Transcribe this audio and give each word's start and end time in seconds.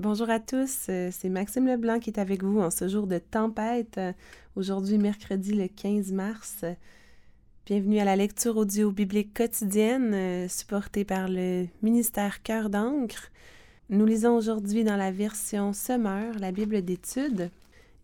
Bonjour 0.00 0.30
à 0.30 0.40
tous, 0.40 0.86
euh, 0.88 1.10
c'est 1.12 1.28
Maxime 1.28 1.66
Leblanc 1.66 1.98
qui 1.98 2.08
est 2.08 2.18
avec 2.18 2.42
vous 2.42 2.58
en 2.58 2.70
ce 2.70 2.88
jour 2.88 3.06
de 3.06 3.18
tempête, 3.18 3.98
euh, 3.98 4.14
aujourd'hui 4.56 4.96
mercredi 4.96 5.52
le 5.52 5.68
15 5.68 6.12
mars. 6.12 6.64
Bienvenue 7.66 7.98
à 7.98 8.06
la 8.06 8.16
lecture 8.16 8.56
audio 8.56 8.90
biblique 8.90 9.34
quotidienne 9.34 10.14
euh, 10.14 10.48
supportée 10.48 11.04
par 11.04 11.28
le 11.28 11.66
ministère 11.82 12.42
Cœur 12.42 12.70
d'encre. 12.70 13.30
Nous 13.90 14.06
lisons 14.06 14.34
aujourd'hui 14.34 14.84
dans 14.84 14.96
la 14.96 15.10
version 15.10 15.74
Summer 15.74 16.32
la 16.38 16.50
Bible 16.50 16.80
d'études 16.80 17.50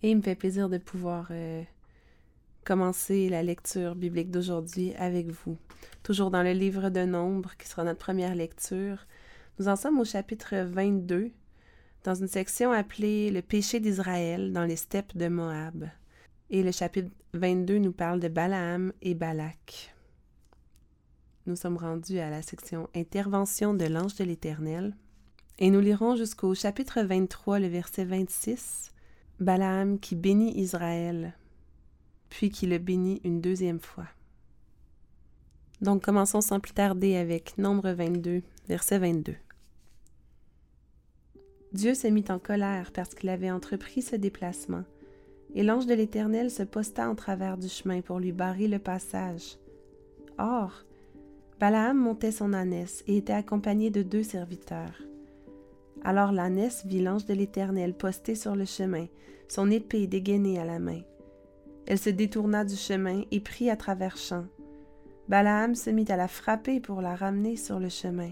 et 0.03 0.11
il 0.11 0.19
me 0.19 0.23
fait 0.23 0.35
plaisir 0.35 0.69
de 0.69 0.77
pouvoir 0.77 1.33
commencer 2.67 3.31
la 3.31 3.43
lecture 3.43 3.95
biblique 3.95 4.31
d'aujourd'hui 4.31 4.93
avec 4.97 5.31
vous. 5.31 5.57
Toujours 6.03 6.31
dans 6.31 6.43
le 6.43 6.53
livre 6.53 6.91
de 6.91 7.07
Nombre 7.07 7.57
qui 7.57 7.67
sera 7.67 7.85
notre 7.85 8.01
première 8.01 8.35
lecture. 8.35 9.07
Nous 9.59 9.69
en 9.69 9.77
sommes 9.77 9.99
au 9.99 10.05
chapitre 10.05 10.57
22 10.57 11.33
dans 12.07 12.15
une 12.15 12.29
section 12.29 12.71
appelée 12.71 13.31
Le 13.31 13.43
péché 13.43 13.81
d'Israël 13.81 14.53
dans 14.53 14.65
les 14.65 14.77
steppes 14.77 15.17
de 15.17 15.27
Moab. 15.27 15.91
Et 16.51 16.63
le 16.63 16.71
chapitre 16.71 17.11
22 17.35 17.79
nous 17.79 17.91
parle 17.91 18.21
de 18.21 18.29
Balaam 18.29 18.93
et 19.03 19.15
Balak. 19.15 19.93
Nous 21.47 21.57
sommes 21.57 21.77
rendus 21.77 22.21
à 22.21 22.31
la 22.31 22.43
section 22.43 22.89
Intervention 22.95 23.75
de 23.75 23.87
l'ange 23.87 24.15
de 24.15 24.23
l'Éternel. 24.23 24.97
Et 25.59 25.69
nous 25.71 25.81
lirons 25.81 26.15
jusqu'au 26.15 26.55
chapitre 26.55 27.03
23, 27.03 27.59
le 27.59 27.67
verset 27.67 28.05
26, 28.05 28.93
Balaam 29.41 29.99
qui 29.99 30.15
bénit 30.15 30.57
Israël, 30.57 31.37
puis 32.31 32.51
qui 32.51 32.69
le 32.69 32.79
bénit 32.79 33.21
une 33.25 33.41
deuxième 33.41 33.81
fois. 33.81 34.07
Donc 35.81 36.05
commençons 36.05 36.41
sans 36.41 36.61
plus 36.61 36.73
tarder 36.73 37.17
avec 37.17 37.59
Nombre 37.59 37.91
22, 37.91 38.43
verset 38.69 39.01
22. 39.01 39.35
Dieu 41.77 41.93
se 41.93 42.07
mit 42.07 42.25
en 42.31 42.39
colère 42.39 42.91
parce 42.91 43.11
qu'il 43.11 43.29
avait 43.29 43.51
entrepris 43.51 44.01
ce 44.01 44.17
déplacement, 44.17 44.85
et 45.55 45.63
l'ange 45.63 45.85
de 45.85 45.93
l'Éternel 45.93 46.51
se 46.51 46.63
posta 46.63 47.07
en 47.07 47.15
travers 47.15 47.59
du 47.59 47.69
chemin 47.69 48.01
pour 48.01 48.19
lui 48.19 48.33
barrer 48.33 48.67
le 48.67 48.79
passage. 48.79 49.59
Or, 50.39 50.87
Balaam 51.61 51.99
montait 51.99 52.33
son 52.33 52.55
ânesse 52.55 53.05
et 53.07 53.19
était 53.19 53.35
accompagné 53.35 53.91
de 53.91 54.03
deux 54.03 54.23
serviteurs. 54.23 55.03
Alors 56.03 56.33
l'ânesse 56.33 56.87
vit 56.87 57.03
l'ange 57.03 57.27
de 57.27 57.35
l'Éternel 57.35 57.93
posté 57.93 58.35
sur 58.35 58.57
le 58.57 58.65
chemin, 58.65 59.05
son 59.47 59.71
épée 59.71 60.07
dégainée 60.07 60.59
à 60.59 60.65
la 60.65 60.79
main. 60.79 61.03
Elle 61.87 61.99
se 61.99 62.09
détourna 62.09 62.65
du 62.65 62.77
chemin 62.77 63.21
et 63.31 63.41
prit 63.41 63.69
à 63.69 63.77
travers 63.77 64.17
champs. 64.17 64.47
Balaam 65.29 65.75
se 65.75 65.91
mit 65.91 66.07
à 66.09 66.17
la 66.17 66.29
frapper 66.29 66.81
pour 66.81 67.03
la 67.03 67.15
ramener 67.15 67.57
sur 67.57 67.79
le 67.79 67.91
chemin. 67.91 68.31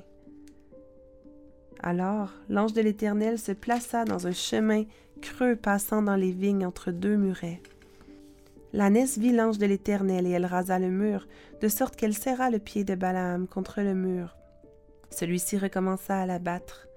Alors 1.82 2.32
l'ange 2.48 2.72
de 2.72 2.80
l'Éternel 2.80 3.38
se 3.38 3.52
plaça 3.52 4.04
dans 4.04 4.26
un 4.26 4.32
chemin 4.32 4.84
creux 5.20 5.56
passant 5.56 6.02
dans 6.02 6.16
les 6.16 6.32
vignes 6.32 6.66
entre 6.66 6.90
deux 6.90 7.16
murets. 7.16 7.60
L'ânesse 8.72 9.18
vit 9.18 9.32
l'ange 9.32 9.58
de 9.58 9.66
l'Éternel 9.66 10.26
et 10.26 10.30
elle 10.30 10.46
rasa 10.46 10.78
le 10.78 10.90
mur, 10.90 11.28
de 11.60 11.68
sorte 11.68 11.94
qu'elle 11.94 12.14
serra 12.14 12.50
le 12.50 12.58
pied 12.58 12.82
de 12.82 12.94
Balaam 12.94 13.46
contre 13.46 13.82
le 13.82 13.94
mur. 13.94 14.36
Celui-ci 15.10 15.58
recommença 15.58 16.18
à 16.18 16.26
l'abattre. 16.26 16.88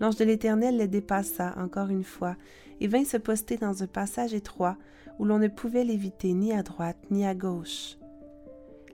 L'ange 0.00 0.16
de 0.16 0.24
l'Éternel 0.24 0.76
le 0.76 0.86
dépassa 0.86 1.54
encore 1.56 1.88
une 1.88 2.04
fois 2.04 2.36
et 2.80 2.88
vint 2.88 3.04
se 3.04 3.16
poster 3.16 3.56
dans 3.56 3.82
un 3.82 3.86
passage 3.86 4.34
étroit 4.34 4.76
où 5.18 5.24
l'on 5.24 5.38
ne 5.38 5.48
pouvait 5.48 5.84
l'éviter 5.84 6.34
ni 6.34 6.52
à 6.52 6.62
droite 6.62 6.98
ni 7.10 7.26
à 7.26 7.34
gauche. 7.34 7.96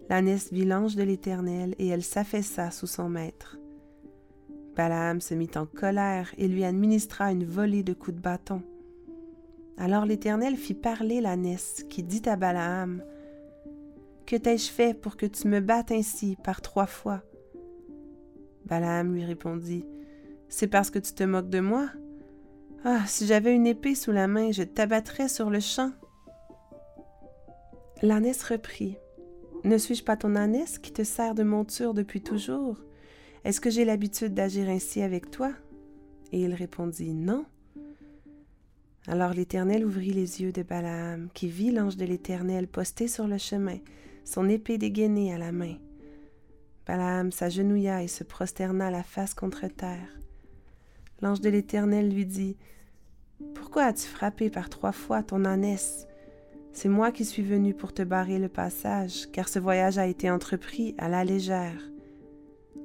L'ânesse 0.08 0.52
vit 0.52 0.64
l'ange 0.64 0.94
de 0.94 1.02
l'Éternel 1.02 1.74
et 1.78 1.88
elle 1.88 2.04
s'affaissa 2.04 2.70
sous 2.70 2.86
son 2.86 3.08
maître. 3.08 3.58
Balaam 4.76 5.20
se 5.20 5.34
mit 5.34 5.50
en 5.56 5.66
colère 5.66 6.32
et 6.38 6.48
lui 6.48 6.64
administra 6.64 7.30
une 7.30 7.44
volée 7.44 7.82
de 7.82 7.92
coups 7.92 8.16
de 8.16 8.22
bâton. 8.22 8.62
Alors 9.76 10.06
l'Éternel 10.06 10.56
fit 10.56 10.74
parler 10.74 11.20
l'ânesse, 11.20 11.84
qui 11.90 12.02
dit 12.02 12.22
à 12.26 12.36
Balaam 12.36 13.02
Que 14.26 14.36
t'ai-je 14.36 14.70
fait 14.70 14.94
pour 14.94 15.16
que 15.16 15.26
tu 15.26 15.48
me 15.48 15.60
battes 15.60 15.92
ainsi 15.92 16.36
par 16.42 16.62
trois 16.62 16.86
fois? 16.86 17.22
Balaam 18.64 19.14
lui 19.14 19.24
répondit 19.24 19.84
C'est 20.48 20.68
parce 20.68 20.90
que 20.90 20.98
tu 20.98 21.12
te 21.12 21.24
moques 21.24 21.50
de 21.50 21.60
moi 21.60 21.90
Ah, 22.84 23.02
si 23.06 23.26
j'avais 23.26 23.54
une 23.54 23.66
épée 23.66 23.94
sous 23.94 24.12
la 24.12 24.28
main, 24.28 24.52
je 24.52 24.62
t'abattrais 24.62 25.28
sur 25.28 25.50
le 25.50 25.60
champ. 25.60 25.90
L'ânesse 28.00 28.42
reprit 28.42 28.96
Ne 29.64 29.76
suis-je 29.76 30.02
pas 30.04 30.16
ton 30.16 30.34
ânesse 30.34 30.78
qui 30.78 30.92
te 30.92 31.04
sert 31.04 31.34
de 31.34 31.42
monture 31.42 31.92
depuis 31.92 32.22
toujours? 32.22 32.78
Est-ce 33.44 33.60
que 33.60 33.70
j'ai 33.70 33.84
l'habitude 33.84 34.34
d'agir 34.34 34.68
ainsi 34.68 35.02
avec 35.02 35.30
toi? 35.30 35.52
Et 36.30 36.40
il 36.40 36.54
répondit 36.54 37.12
Non. 37.12 37.44
Alors 39.08 39.32
l'Éternel 39.34 39.84
ouvrit 39.84 40.12
les 40.12 40.42
yeux 40.42 40.52
de 40.52 40.62
Balaam, 40.62 41.28
qui 41.34 41.48
vit 41.48 41.72
l'ange 41.72 41.96
de 41.96 42.04
l'Éternel 42.04 42.68
posté 42.68 43.08
sur 43.08 43.26
le 43.26 43.38
chemin, 43.38 43.78
son 44.24 44.48
épée 44.48 44.78
dégainée 44.78 45.34
à 45.34 45.38
la 45.38 45.50
main. 45.50 45.74
Balaam 46.86 47.32
s'agenouilla 47.32 48.02
et 48.04 48.08
se 48.08 48.22
prosterna 48.22 48.90
la 48.90 49.02
face 49.02 49.34
contre 49.34 49.66
terre. 49.66 50.20
L'ange 51.20 51.40
de 51.40 51.50
l'Éternel 51.50 52.12
lui 52.12 52.26
dit 52.26 52.56
Pourquoi 53.54 53.84
as-tu 53.84 54.06
frappé 54.06 54.50
par 54.50 54.68
trois 54.68 54.92
fois 54.92 55.24
ton 55.24 55.44
ânesse? 55.44 56.06
C'est 56.72 56.88
moi 56.88 57.10
qui 57.10 57.24
suis 57.24 57.42
venu 57.42 57.74
pour 57.74 57.92
te 57.92 58.02
barrer 58.02 58.38
le 58.38 58.48
passage, 58.48 59.28
car 59.32 59.48
ce 59.48 59.58
voyage 59.58 59.98
a 59.98 60.06
été 60.06 60.30
entrepris 60.30 60.94
à 60.96 61.08
la 61.08 61.24
légère. 61.24 61.91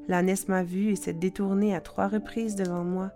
L'ânesse 0.08 0.48
m'a 0.48 0.64
vue 0.64 0.92
et 0.92 0.96
s'est 0.96 1.14
détournée 1.14 1.76
à 1.76 1.82
trois 1.82 2.08
reprises 2.08 2.56
devant 2.56 2.84
moi. 2.84 3.12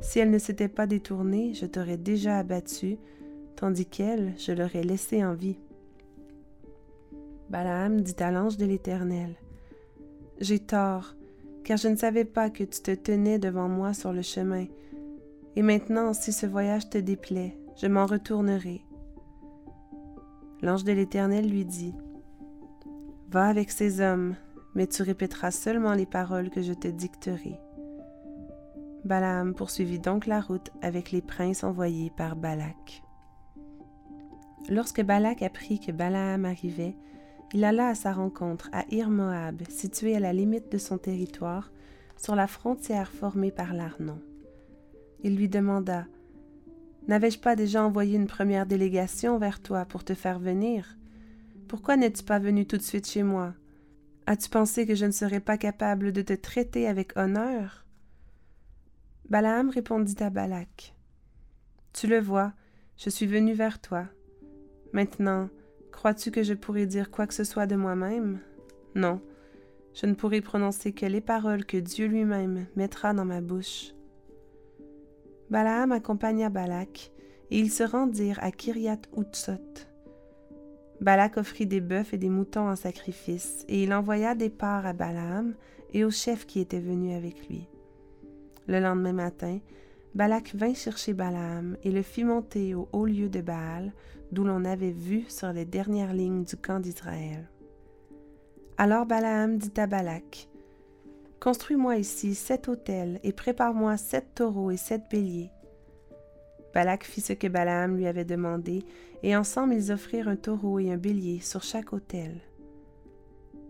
Si 0.00 0.18
elle 0.18 0.30
ne 0.30 0.38
s'était 0.38 0.68
pas 0.68 0.86
détournée, 0.86 1.54
je 1.54 1.66
t'aurais 1.66 1.96
déjà 1.96 2.38
abattu, 2.38 2.98
tandis 3.56 3.86
qu'elle, 3.86 4.34
je 4.38 4.52
l'aurais 4.52 4.82
laissée 4.82 5.24
en 5.24 5.34
vie. 5.34 5.58
Balaam 7.50 8.00
dit 8.00 8.14
à 8.20 8.30
l'ange 8.30 8.56
de 8.56 8.66
l'Éternel, 8.66 9.34
J'ai 10.40 10.58
tort, 10.58 11.14
car 11.64 11.76
je 11.76 11.88
ne 11.88 11.96
savais 11.96 12.24
pas 12.24 12.50
que 12.50 12.64
tu 12.64 12.80
te 12.80 12.94
tenais 12.94 13.38
devant 13.38 13.68
moi 13.68 13.92
sur 13.92 14.12
le 14.12 14.22
chemin. 14.22 14.66
Et 15.56 15.62
maintenant, 15.62 16.12
si 16.12 16.32
ce 16.32 16.46
voyage 16.46 16.88
te 16.88 16.98
déplaît, 16.98 17.56
je 17.76 17.86
m'en 17.86 18.06
retournerai. 18.06 18.82
L'ange 20.62 20.84
de 20.84 20.92
l'Éternel 20.92 21.50
lui 21.50 21.64
dit, 21.64 21.94
Va 23.30 23.46
avec 23.46 23.70
ces 23.70 24.00
hommes, 24.00 24.34
mais 24.74 24.86
tu 24.86 25.02
répéteras 25.02 25.50
seulement 25.50 25.94
les 25.94 26.06
paroles 26.06 26.50
que 26.50 26.62
je 26.62 26.72
te 26.72 26.88
dicterai. 26.88 27.60
Balaam 29.04 29.54
poursuivit 29.54 29.98
donc 29.98 30.26
la 30.26 30.40
route 30.40 30.70
avec 30.82 31.10
les 31.10 31.22
princes 31.22 31.64
envoyés 31.64 32.10
par 32.16 32.36
Balak. 32.36 33.02
Lorsque 34.68 35.02
Balak 35.02 35.42
apprit 35.42 35.80
que 35.80 35.90
Balaam 35.90 36.44
arrivait, 36.44 36.96
il 37.52 37.64
alla 37.64 37.88
à 37.88 37.94
sa 37.94 38.12
rencontre 38.12 38.68
à 38.72 38.84
Ir-Moab, 38.90 39.62
situé 39.68 40.16
à 40.16 40.20
la 40.20 40.32
limite 40.32 40.70
de 40.70 40.78
son 40.78 40.98
territoire, 40.98 41.72
sur 42.16 42.36
la 42.36 42.46
frontière 42.46 43.10
formée 43.10 43.50
par 43.50 43.72
l'Arnon. 43.72 44.20
Il 45.22 45.36
lui 45.36 45.48
demanda 45.48 46.06
N'avais-je 47.08 47.40
pas 47.40 47.56
déjà 47.56 47.84
envoyé 47.84 48.16
une 48.16 48.26
première 48.26 48.66
délégation 48.66 49.38
vers 49.38 49.60
toi 49.60 49.84
pour 49.84 50.04
te 50.04 50.14
faire 50.14 50.38
venir? 50.38 50.96
Pourquoi 51.66 51.96
n'es-tu 51.96 52.22
pas 52.22 52.38
venu 52.38 52.66
tout 52.66 52.76
de 52.76 52.82
suite 52.82 53.08
chez 53.08 53.22
moi? 53.22 53.54
As-tu 54.30 54.48
pensé 54.48 54.86
que 54.86 54.94
je 54.94 55.06
ne 55.06 55.10
serais 55.10 55.40
pas 55.40 55.58
capable 55.58 56.12
de 56.12 56.22
te 56.22 56.34
traiter 56.34 56.86
avec 56.86 57.16
honneur? 57.16 57.84
Balaam 59.28 59.70
répondit 59.70 60.22
à 60.22 60.30
Balak. 60.30 60.94
Tu 61.92 62.06
le 62.06 62.20
vois, 62.20 62.52
je 62.96 63.10
suis 63.10 63.26
venu 63.26 63.54
vers 63.54 63.80
toi. 63.80 64.06
Maintenant, 64.92 65.48
crois-tu 65.90 66.30
que 66.30 66.44
je 66.44 66.54
pourrais 66.54 66.86
dire 66.86 67.10
quoi 67.10 67.26
que 67.26 67.34
ce 67.34 67.42
soit 67.42 67.66
de 67.66 67.74
moi-même? 67.74 68.38
Non, 68.94 69.20
je 69.94 70.06
ne 70.06 70.14
pourrai 70.14 70.40
prononcer 70.40 70.92
que 70.92 71.06
les 71.06 71.20
paroles 71.20 71.64
que 71.64 71.78
Dieu 71.78 72.06
lui-même 72.06 72.68
mettra 72.76 73.12
dans 73.12 73.24
ma 73.24 73.40
bouche. 73.40 73.94
Balaam 75.50 75.90
accompagna 75.90 76.50
Balak, 76.50 77.10
et 77.50 77.58
ils 77.58 77.72
se 77.72 77.82
rendirent 77.82 78.38
à 78.44 78.52
Kiriath 78.52 79.08
Utsot. 79.16 79.89
Balak 81.00 81.38
offrit 81.38 81.66
des 81.66 81.80
bœufs 81.80 82.12
et 82.12 82.18
des 82.18 82.28
moutons 82.28 82.68
en 82.68 82.76
sacrifice, 82.76 83.64
et 83.68 83.82
il 83.82 83.94
envoya 83.94 84.34
des 84.34 84.50
parts 84.50 84.84
à 84.84 84.92
Balaam 84.92 85.54
et 85.92 86.04
au 86.04 86.10
chef 86.10 86.46
qui 86.46 86.60
était 86.60 86.80
venu 86.80 87.14
avec 87.14 87.48
lui. 87.48 87.66
Le 88.66 88.80
lendemain 88.80 89.14
matin, 89.14 89.58
Balak 90.14 90.54
vint 90.54 90.74
chercher 90.74 91.14
Balaam 91.14 91.76
et 91.84 91.90
le 91.90 92.02
fit 92.02 92.24
monter 92.24 92.74
au 92.74 92.88
haut 92.92 93.06
lieu 93.06 93.28
de 93.28 93.40
Baal, 93.40 93.92
d'où 94.30 94.44
l'on 94.44 94.64
avait 94.64 94.90
vu 94.90 95.24
sur 95.28 95.52
les 95.52 95.64
dernières 95.64 96.12
lignes 96.12 96.44
du 96.44 96.56
camp 96.56 96.80
d'Israël. 96.80 97.48
Alors 98.76 99.06
Balaam 99.06 99.56
dit 99.56 99.72
à 99.80 99.86
Balak, 99.86 100.48
Construis-moi 101.40 101.96
ici 101.96 102.34
sept 102.34 102.68
autels 102.68 103.18
et 103.22 103.32
prépare-moi 103.32 103.96
sept 103.96 104.34
taureaux 104.34 104.70
et 104.70 104.76
sept 104.76 105.04
béliers. 105.10 105.50
Balak 106.74 107.04
fit 107.04 107.20
ce 107.20 107.32
que 107.32 107.48
Balaam 107.48 107.96
lui 107.96 108.06
avait 108.06 108.24
demandé, 108.24 108.84
et 109.22 109.36
ensemble 109.36 109.74
ils 109.74 109.92
offrirent 109.92 110.28
un 110.28 110.36
taureau 110.36 110.78
et 110.78 110.92
un 110.92 110.96
bélier 110.96 111.40
sur 111.40 111.62
chaque 111.62 111.92
autel. 111.92 112.40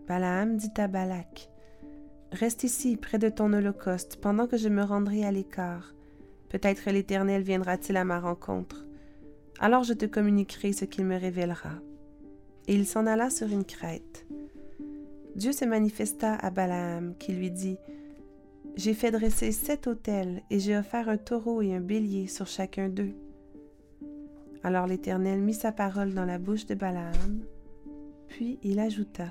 Balaam 0.07 0.57
dit 0.57 0.73
à 0.77 0.87
Balak, 0.87 1.49
Reste 2.31 2.63
ici, 2.63 2.95
près 2.95 3.17
de 3.17 3.27
ton 3.29 3.51
holocauste, 3.51 4.17
pendant 4.21 4.47
que 4.47 4.55
je 4.55 4.69
me 4.69 4.83
rendrai 4.83 5.25
à 5.25 5.31
l'écart. 5.31 5.93
Peut-être 6.49 6.89
l'Éternel 6.89 7.41
viendra-t-il 7.41 7.97
à 7.97 8.05
ma 8.05 8.19
rencontre. 8.19 8.85
Alors 9.59 9.83
je 9.83 9.93
te 9.93 10.05
communiquerai 10.05 10.71
ce 10.71 10.85
qu'il 10.85 11.05
me 11.05 11.17
révélera. 11.17 11.73
Et 12.67 12.75
il 12.75 12.87
s'en 12.87 13.05
alla 13.05 13.29
sur 13.29 13.47
une 13.47 13.65
crête. 13.65 14.25
Dieu 15.35 15.51
se 15.51 15.65
manifesta 15.65 16.35
à 16.35 16.49
Balaam, 16.51 17.15
qui 17.17 17.33
lui 17.33 17.51
dit 17.51 17.77
J'ai 18.75 18.93
fait 18.93 19.11
dresser 19.11 19.51
sept 19.51 19.87
autels, 19.87 20.41
et 20.49 20.59
j'ai 20.59 20.77
offert 20.77 21.09
un 21.09 21.17
taureau 21.17 21.61
et 21.61 21.73
un 21.73 21.81
bélier 21.81 22.27
sur 22.27 22.47
chacun 22.47 22.89
d'eux. 22.89 23.13
Alors 24.63 24.87
l'Éternel 24.87 25.41
mit 25.41 25.53
sa 25.53 25.71
parole 25.71 26.13
dans 26.13 26.25
la 26.25 26.37
bouche 26.37 26.65
de 26.65 26.75
Balaam, 26.75 27.43
puis 28.27 28.59
il 28.63 28.79
ajouta 28.79 29.27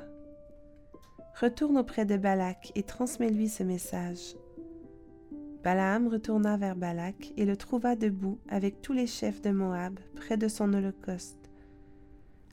Retourne 1.41 1.79
auprès 1.79 2.05
de 2.05 2.17
Balak 2.17 2.73
et 2.75 2.83
transmets-lui 2.83 3.49
ce 3.49 3.63
message. 3.63 4.37
Balaam 5.63 6.09
retourna 6.09 6.57
vers 6.57 6.77
Balak 6.77 7.33
et 7.37 7.47
le 7.47 7.57
trouva 7.57 7.97
debout 7.97 8.39
avec 8.49 8.83
tous 8.83 8.93
les 8.93 9.07
chefs 9.07 9.41
de 9.41 9.51
Moab 9.51 9.99
près 10.17 10.37
de 10.37 10.49
son 10.49 10.73
holocauste. 10.75 11.51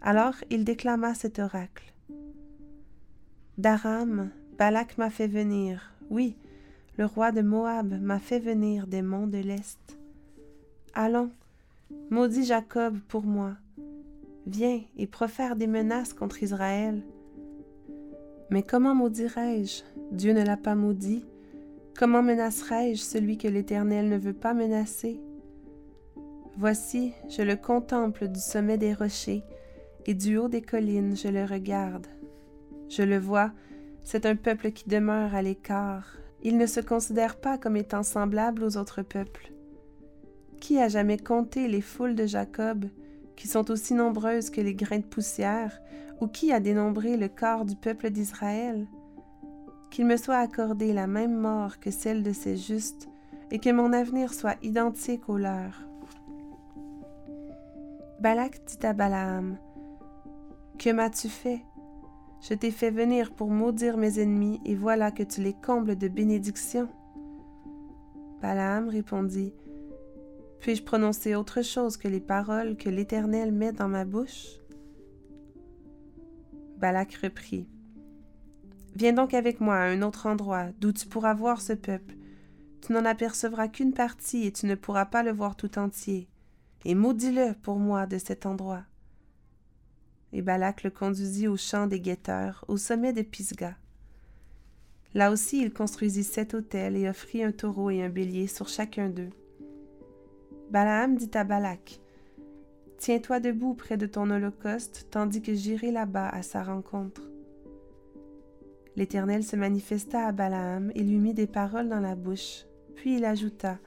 Alors 0.02 0.36
il 0.50 0.64
déclama 0.64 1.16
cet 1.16 1.40
oracle. 1.40 1.94
D'Aram, 3.58 4.30
Balak 4.58 4.98
m'a 4.98 5.10
fait 5.10 5.28
venir, 5.28 5.94
oui, 6.10 6.38
le 6.98 7.06
roi 7.06 7.32
de 7.32 7.42
Moab 7.42 8.00
m'a 8.02 8.20
fait 8.20 8.40
venir 8.40 8.88
des 8.88 9.02
monts 9.02 9.28
de 9.28 9.38
l'Est. 9.38 9.98
Allons, 10.94 11.32
maudis 12.10 12.46
Jacob 12.46 12.98
pour 13.08 13.24
moi, 13.24 13.54
viens 14.46 14.82
et 14.98 15.08
profère 15.08 15.56
des 15.56 15.68
menaces 15.68 16.14
contre 16.14 16.44
Israël. 16.44 17.02
Mais 18.50 18.64
comment 18.64 18.96
maudirais-je? 18.96 19.84
Dieu 20.12 20.34
ne 20.34 20.44
l'a 20.44 20.58
pas 20.58 20.76
maudit, 20.76 21.26
Comment 21.98 22.22
menacerai-je 22.22 23.02
celui 23.02 23.40
que 23.40 23.48
l'Éternel 23.48 24.08
ne 24.08 24.20
veut 24.20 24.32
pas 24.32 24.54
menacer? 24.54 25.20
Voici, 26.56 27.14
je 27.28 27.42
le 27.42 27.56
contemple 27.56 28.28
du 28.28 28.40
sommet 28.40 28.78
des 28.78 28.94
rochers, 28.94 29.42
et 30.06 30.14
du 30.14 30.38
haut 30.38 30.48
des 30.48 30.62
collines 30.62 31.18
je 31.18 31.28
le 31.28 31.44
regarde. 31.44 32.06
Je 32.88 33.02
le 33.02 33.18
vois, 33.18 33.52
c'est 34.04 34.28
un 34.28 34.36
peuple 34.36 34.70
qui 34.72 34.88
demeure 34.88 35.34
à 35.34 35.42
l'écart. 35.42 36.18
Il 36.44 36.58
ne 36.58 36.66
se 36.66 36.80
considère 36.80 37.40
pas 37.40 37.58
comme 37.58 37.78
étant 37.78 38.04
semblable 38.04 38.64
aux 38.64 38.78
autres 38.78 39.02
peuples. 39.02 39.52
Qui 40.60 40.80
a 40.80 40.88
jamais 40.88 41.18
compté 41.18 41.68
les 41.68 41.82
foules 41.82 42.16
de 42.16 42.26
Jacob, 42.26 42.86
qui 43.36 43.48
sont 43.48 43.70
aussi 43.72 43.94
nombreuses 43.94 44.50
que 44.50 44.62
les 44.62 44.74
grains 44.74 45.00
de 45.00 45.04
poussière, 45.04 45.82
ou 46.20 46.28
qui 46.28 46.52
a 46.52 46.60
dénombré 46.60 47.18
le 47.18 47.28
corps 47.28 47.66
du 47.66 47.76
peuple 47.76 48.10
d'Israël? 48.10 48.88
Qu'il 49.92 50.06
me 50.06 50.18
soit 50.18 50.38
accordé 50.38 50.94
la 50.94 51.08
même 51.08 51.36
mort 51.36 51.80
que 51.80 51.92
celle 51.92 52.24
de 52.24 52.34
ces 52.34 52.58
justes, 52.58 53.08
et 53.52 53.60
que 53.60 53.70
mon 53.70 53.94
avenir 53.94 54.34
soit 54.34 54.58
identique 54.62 55.30
au 55.30 55.38
leur. 55.38 55.88
Balak 58.20 58.62
dit 58.66 58.86
à 58.86 58.94
Balaam, 58.94 59.58
Que 60.80 60.90
m'as-tu 60.92 61.30
fait 61.30 61.64
Je 62.48 62.54
t'ai 62.54 62.72
fait 62.72 62.92
venir 62.92 63.34
pour 63.34 63.50
maudire 63.50 63.98
mes 63.98 64.20
ennemis, 64.20 64.62
et 64.64 64.74
voilà 64.74 65.12
que 65.12 65.24
tu 65.24 65.42
les 65.42 65.54
combles 65.54 65.98
de 65.98 66.08
bénédictions. 66.08 66.88
Balaam 68.42 68.88
répondit, 68.88 69.54
Puis-je 70.62 70.84
prononcer 70.84 71.36
autre 71.36 71.62
chose 71.62 71.98
que 71.98 72.08
les 72.08 72.22
paroles 72.22 72.78
que 72.78 72.88
l'Éternel 72.88 73.52
met 73.52 73.74
dans 73.74 73.90
ma 73.90 74.06
bouche? 74.06 74.60
Balak 76.78 77.16
reprit, 77.16 77.68
Viens 78.96 79.14
donc 79.14 79.34
avec 79.34 79.60
moi 79.60 79.76
à 79.76 79.90
un 79.90 80.02
autre 80.02 80.26
endroit, 80.28 80.68
d'où 80.80 80.94
tu 80.94 81.06
pourras 81.06 81.34
voir 81.34 81.60
ce 81.60 81.74
peuple. 81.74 82.16
Tu 82.82 82.94
n'en 82.94 83.04
apercevras 83.04 83.68
qu'une 83.68 83.94
partie 83.94 84.46
et 84.46 84.54
tu 84.54 84.68
ne 84.68 84.76
pourras 84.76 85.06
pas 85.06 85.22
le 85.22 85.32
voir 85.32 85.58
tout 85.58 85.78
entier. 85.78 86.30
Et 86.86 86.96
maudis-le 86.96 87.56
pour 87.62 87.78
moi 87.78 88.08
de 88.08 88.18
cet 88.18 88.46
endroit. 88.46 88.84
Et 90.38 90.44
Balak 90.44 90.84
le 90.84 90.92
conduisit 90.92 91.48
au 91.48 91.58
champ 91.58 91.88
des 91.88 92.00
guetteurs, 92.00 92.64
au 92.68 92.78
sommet 92.78 93.12
de 93.12 93.24
Pisga. 93.24 93.76
Là 95.16 95.32
aussi 95.32 95.64
il 95.64 95.74
construisit 95.74 96.24
sept 96.24 96.54
autels 96.54 96.96
et 96.96 97.10
offrit 97.10 97.44
un 97.44 97.52
taureau 97.52 97.90
et 97.90 98.04
un 98.04 98.10
bélier 98.10 98.46
sur 98.46 98.70
chacun 98.70 99.10
d'eux. 99.10 99.32
Balaam 100.70 101.16
dit 101.16 101.32
à 101.34 101.44
Balak, 101.44 102.00
Tiens-toi 103.00 103.40
debout 103.40 103.74
près 103.74 103.98
de 103.98 104.06
ton 104.06 104.30
holocauste, 104.30 105.08
tandis 105.10 105.42
que 105.42 105.56
j'irai 105.56 105.90
là-bas 105.90 106.30
à 106.30 106.44
sa 106.44 106.62
rencontre. 106.62 107.24
L'Éternel 108.96 109.44
se 109.44 109.56
manifesta 109.56 110.28
à 110.28 110.32
Balaam 110.32 110.92
et 110.94 111.02
lui 111.02 111.18
mit 111.18 111.34
des 111.34 111.48
paroles 111.48 111.90
dans 111.90 112.00
la 112.00 112.14
bouche. 112.14 112.68
Puis 112.96 113.18
il 113.18 113.26
ajouta 113.26 113.80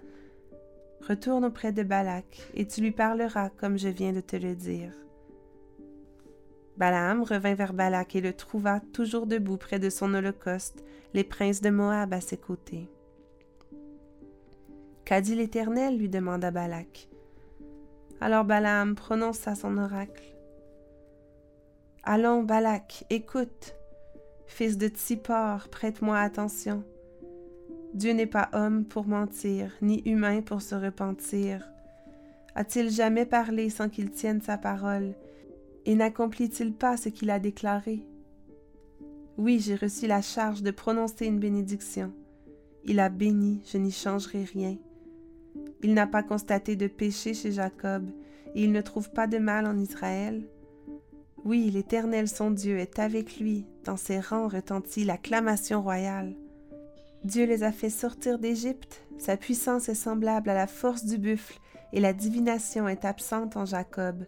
Retourne 1.07 1.45
auprès 1.45 1.71
de 1.71 1.85
Balak, 1.85 2.41
et 2.55 2.67
tu 2.67 2.81
lui 2.81 2.91
parleras 2.91 3.51
comme 3.51 3.79
je 3.79 3.89
viens 3.89 4.13
de 4.13 4.21
te 4.21 4.35
le 4.35 4.57
dire. 4.57 4.93
Balaam 6.81 7.23
revint 7.23 7.53
vers 7.53 7.75
Balak 7.75 8.17
et 8.17 8.23
le 8.23 8.33
trouva 8.33 8.81
toujours 8.95 9.27
debout 9.27 9.59
près 9.59 9.79
de 9.79 9.91
son 9.91 10.15
holocauste, 10.15 10.83
les 11.13 11.25
princes 11.25 11.61
de 11.61 11.69
Moab 11.69 12.15
à 12.15 12.23
ses 12.23 12.39
côtés. 12.39 12.89
Qu'a 15.05 15.21
dit 15.21 15.35
l'Éternel? 15.35 15.99
lui 15.99 16.09
demanda 16.09 16.51
Balak. 16.51 17.11
Alors 18.23 18.47
Balaam 18.47 18.95
prononça 18.95 19.55
son 19.55 19.77
oracle. 19.77 20.25
Allons, 22.03 22.45
Balak, 22.45 23.05
écoute. 23.11 23.75
Fils 24.47 24.79
de 24.79 24.89
Tsippor, 24.89 25.69
prête-moi 25.69 26.19
attention. 26.19 26.83
Dieu 27.93 28.13
n'est 28.13 28.25
pas 28.25 28.49
homme 28.55 28.87
pour 28.87 29.07
mentir, 29.07 29.71
ni 29.83 30.01
humain 30.07 30.41
pour 30.41 30.63
se 30.63 30.75
repentir. 30.75 31.63
A-t-il 32.55 32.91
jamais 32.91 33.27
parlé 33.27 33.69
sans 33.69 33.91
qu'il 33.91 34.11
tienne 34.11 34.41
sa 34.41 34.57
parole, 34.57 35.15
et 35.87 35.95
n'accomplit-il 35.95 36.73
pas 36.73 36.97
ce 36.97 37.09
qu'il 37.09 37.31
a 37.31 37.39
déclaré? 37.39 38.07
Oui, 39.39 39.59
j'ai 39.59 39.75
reçu 39.75 40.07
la 40.07 40.23
charge 40.23 40.63
de 40.63 40.71
prononcer 40.71 41.27
une 41.27 41.39
bénédiction. 41.39 42.13
Il 42.85 43.01
a 43.01 43.09
béni, 43.09 43.63
je 43.71 43.79
n'y 43.79 43.93
changerai 43.93 44.45
rien. 44.45 44.77
Il 45.83 45.95
n'a 45.95 46.07
pas 46.07 46.23
constaté 46.23 46.77
de 46.77 46.87
péché 46.87 47.35
chez 47.35 47.53
Jacob, 47.53 48.09
et 48.55 48.65
il 48.65 48.73
ne 48.73 48.81
trouve 48.81 49.11
pas 49.11 49.27
de 49.27 49.39
mal 49.39 49.67
en 49.67 49.79
Israël. 49.79 50.43
Oui, 51.45 51.71
l'Éternel 51.71 52.29
son 52.29 52.51
Dieu 52.51 52.79
est 52.79 52.99
avec 52.99 53.39
lui, 53.39 53.65
dans 53.85 53.97
ses 53.97 54.21
rangs 54.21 54.49
retentit 54.49 55.05
l'acclamation 55.05 55.83
royale. 55.83 56.35
Dieu 57.25 57.47
les 57.47 57.63
a 57.63 57.73
fait 57.73 57.91
sortir 57.91 58.39
d'Égypte, 58.39 59.03
sa 59.19 59.37
puissance 59.37 59.89
est 59.89 59.95
semblable 59.95 60.51
à 60.51 60.55
la 60.55 60.67
force 60.67 61.05
du 61.05 61.19
buffle, 61.19 61.59
et 61.93 62.01
la 62.01 62.13
divination 62.13 62.89
est 62.89 63.05
absente 63.05 63.57
en 63.57 63.65
Jacob. 63.65 64.25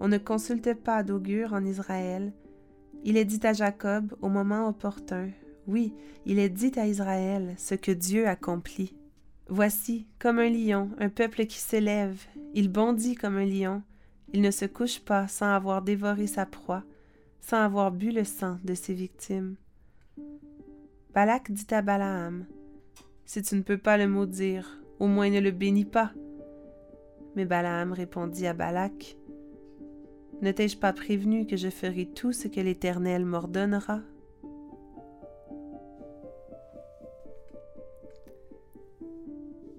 On 0.00 0.08
ne 0.08 0.18
consulte 0.18 0.74
pas 0.74 1.02
d'augure 1.02 1.52
en 1.52 1.64
Israël. 1.64 2.32
Il 3.04 3.16
est 3.16 3.24
dit 3.24 3.44
à 3.46 3.52
Jacob 3.52 4.14
au 4.22 4.28
moment 4.28 4.68
opportun. 4.68 5.30
Oui, 5.66 5.92
il 6.24 6.38
est 6.38 6.48
dit 6.48 6.72
à 6.76 6.86
Israël 6.86 7.54
ce 7.58 7.74
que 7.74 7.92
Dieu 7.92 8.26
accomplit. 8.26 8.94
Voici, 9.48 10.06
comme 10.18 10.38
un 10.38 10.50
lion, 10.50 10.90
un 10.98 11.08
peuple 11.08 11.46
qui 11.46 11.58
s'élève, 11.58 12.22
il 12.54 12.70
bondit 12.70 13.14
comme 13.14 13.36
un 13.36 13.46
lion, 13.46 13.82
il 14.32 14.42
ne 14.42 14.50
se 14.50 14.66
couche 14.66 15.00
pas 15.00 15.26
sans 15.26 15.54
avoir 15.54 15.82
dévoré 15.82 16.26
sa 16.26 16.44
proie, 16.44 16.84
sans 17.40 17.58
avoir 17.58 17.90
bu 17.90 18.10
le 18.10 18.24
sang 18.24 18.58
de 18.62 18.74
ses 18.74 18.94
victimes. 18.94 19.56
Balak 21.14 21.50
dit 21.50 21.72
à 21.72 21.82
Balaam 21.82 22.44
Si 23.24 23.40
tu 23.42 23.54
ne 23.54 23.62
peux 23.62 23.78
pas 23.78 23.96
le 23.96 24.06
maudire, 24.06 24.80
au 24.98 25.06
moins 25.06 25.30
ne 25.30 25.40
le 25.40 25.50
bénis 25.50 25.86
pas. 25.86 26.12
Mais 27.34 27.46
Balaam 27.46 27.92
répondit 27.92 28.46
à 28.46 28.52
Balak 28.52 29.16
Ne 30.40 30.52
t'ai-je 30.52 30.76
pas 30.76 30.92
prévenu 30.92 31.46
que 31.46 31.56
je 31.56 31.68
ferai 31.68 32.06
tout 32.06 32.32
ce 32.32 32.46
que 32.46 32.60
l'Éternel 32.60 33.24
m'ordonnera? 33.24 34.00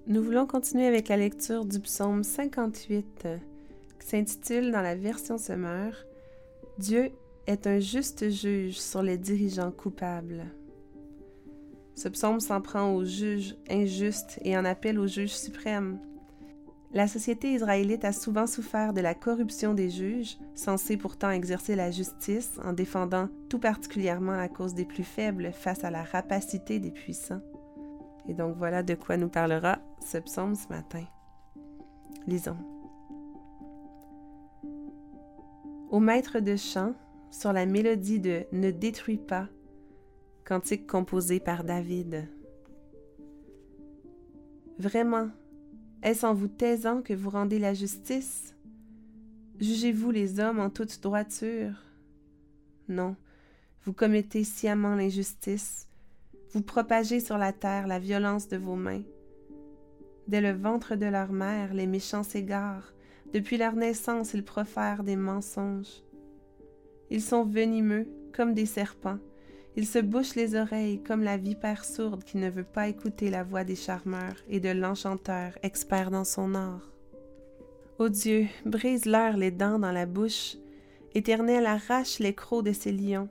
Nous 0.06 0.22
voulons 0.22 0.46
continuer 0.46 0.86
avec 0.86 1.08
la 1.08 1.16
lecture 1.16 1.64
du 1.64 1.80
psaume 1.80 2.24
58 2.24 3.28
qui 4.00 4.06
s'intitule 4.06 4.70
dans 4.70 4.82
la 4.82 4.96
version 4.96 5.38
Semeur 5.38 5.94
Dieu 6.78 7.10
est 7.46 7.66
un 7.66 7.78
juste 7.78 8.28
juge 8.28 8.78
sur 8.78 9.02
les 9.02 9.16
dirigeants 9.16 9.70
coupables. 9.70 10.44
Ce 11.94 12.08
psaume 12.08 12.40
s'en 12.40 12.60
prend 12.60 12.94
aux 12.94 13.04
juges 13.04 13.56
injustes 13.70 14.38
et 14.42 14.58
en 14.58 14.64
appelle 14.64 14.98
au 14.98 15.06
juge 15.06 15.34
suprême. 15.34 15.98
La 16.92 17.06
société 17.06 17.52
israélite 17.52 18.04
a 18.04 18.12
souvent 18.12 18.48
souffert 18.48 18.92
de 18.92 19.00
la 19.00 19.14
corruption 19.14 19.74
des 19.74 19.90
juges, 19.90 20.38
censés 20.56 20.96
pourtant 20.96 21.30
exercer 21.30 21.76
la 21.76 21.92
justice 21.92 22.58
en 22.64 22.72
défendant 22.72 23.28
tout 23.48 23.60
particulièrement 23.60 24.36
la 24.36 24.48
cause 24.48 24.74
des 24.74 24.84
plus 24.84 25.04
faibles 25.04 25.52
face 25.52 25.84
à 25.84 25.90
la 25.90 26.02
rapacité 26.02 26.80
des 26.80 26.90
puissants. 26.90 27.42
Et 28.28 28.34
donc 28.34 28.56
voilà 28.56 28.82
de 28.82 28.94
quoi 28.94 29.16
nous 29.16 29.28
parlera 29.28 29.78
ce 30.04 30.18
psaume 30.18 30.56
ce 30.56 30.68
matin. 30.68 31.04
Lisons. 32.26 32.56
Au 35.90 36.00
maître 36.00 36.40
de 36.40 36.56
chant, 36.56 36.94
sur 37.30 37.52
la 37.52 37.66
mélodie 37.66 38.20
de 38.20 38.44
Ne 38.52 38.72
détruis 38.72 39.18
pas, 39.18 39.48
Cantique 40.44 40.88
composé 40.88 41.38
par 41.38 41.62
David. 41.62 42.28
Vraiment, 44.78 45.28
est-ce 46.02 46.24
en 46.24 46.34
vous 46.34 46.48
taisant 46.48 47.02
que 47.02 47.12
vous 47.12 47.30
rendez 47.30 47.58
la 47.58 47.74
justice? 47.74 48.54
Jugez-vous 49.60 50.10
les 50.10 50.40
hommes 50.40 50.58
en 50.58 50.70
toute 50.70 51.02
droiture? 51.02 51.74
Non, 52.88 53.16
vous 53.84 53.92
commettez 53.92 54.44
sciemment 54.44 54.94
l'injustice, 54.94 55.86
vous 56.52 56.62
propagez 56.62 57.20
sur 57.20 57.38
la 57.38 57.52
terre 57.52 57.86
la 57.86 57.98
violence 57.98 58.48
de 58.48 58.56
vos 58.56 58.76
mains. 58.76 59.02
Dès 60.26 60.40
le 60.40 60.52
ventre 60.52 60.96
de 60.96 61.06
leur 61.06 61.32
mère, 61.32 61.74
les 61.74 61.86
méchants 61.86 62.22
s'égarent, 62.22 62.92
depuis 63.32 63.58
leur 63.58 63.76
naissance, 63.76 64.34
ils 64.34 64.44
profèrent 64.44 65.04
des 65.04 65.16
mensonges. 65.16 66.02
Ils 67.10 67.22
sont 67.22 67.44
venimeux 67.44 68.08
comme 68.32 68.54
des 68.54 68.66
serpents, 68.66 69.18
ils 69.76 69.86
se 69.86 69.98
bouchent 69.98 70.34
les 70.34 70.56
oreilles 70.56 71.02
comme 71.02 71.22
la 71.22 71.36
vipère 71.36 71.84
sourde 71.84 72.24
qui 72.24 72.38
ne 72.38 72.50
veut 72.50 72.64
pas 72.64 72.88
écouter 72.88 73.30
la 73.30 73.44
voix 73.44 73.64
des 73.64 73.76
charmeurs 73.76 74.36
et 74.48 74.60
de 74.60 74.70
l'enchanteur 74.70 75.56
expert 75.62 76.10
dans 76.10 76.24
son 76.24 76.54
art. 76.54 76.90
Ô 77.98 78.08
Dieu, 78.08 78.46
brise-leur 78.64 79.36
les 79.36 79.50
dents 79.50 79.78
dans 79.78 79.92
la 79.92 80.06
bouche, 80.06 80.56
Éternel 81.14 81.66
arrache 81.66 82.18
les 82.18 82.34
crocs 82.34 82.64
de 82.64 82.72
ces 82.72 82.92
lions, 82.92 83.28